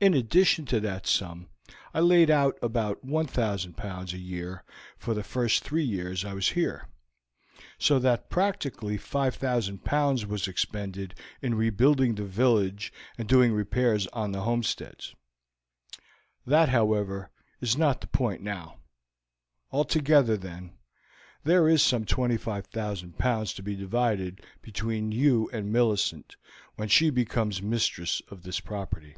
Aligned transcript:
In 0.00 0.14
addition 0.14 0.66
to 0.66 0.80
that 0.80 1.06
sum 1.06 1.48
I 1.94 2.00
laid 2.00 2.28
out 2.28 2.58
about 2.60 3.04
1000 3.04 3.74
pounds 3.74 4.12
a 4.12 4.18
year 4.18 4.64
for 4.98 5.14
the 5.14 5.22
first 5.22 5.62
three 5.62 5.84
years 5.84 6.24
I 6.24 6.32
was 6.34 6.48
here; 6.48 6.88
so 7.78 8.00
that 8.00 8.28
practically 8.28 8.98
5000 8.98 9.84
pounds 9.84 10.26
was 10.26 10.48
expended 10.48 11.14
in 11.40 11.54
rebuilding 11.54 12.16
the 12.16 12.24
village 12.24 12.92
and 13.16 13.28
doing 13.28 13.52
repairs 13.52 14.08
on 14.08 14.32
the 14.32 14.40
homesteads; 14.40 15.14
that, 16.44 16.70
however, 16.70 17.30
is 17.60 17.76
not 17.76 18.00
the 18.00 18.08
point 18.08 18.42
now. 18.42 18.78
Altogether, 19.70 20.36
then, 20.36 20.72
there 21.44 21.68
is 21.68 21.80
some 21.80 22.04
25,000 22.04 23.16
pounds 23.18 23.52
to 23.52 23.62
be 23.62 23.76
divided 23.76 24.40
between 24.62 25.12
you 25.12 25.48
and 25.52 25.70
Millicent 25.70 26.34
when 26.74 26.88
she 26.88 27.08
becomes 27.08 27.62
mistress 27.62 28.20
of 28.32 28.42
this 28.42 28.58
property. 28.58 29.14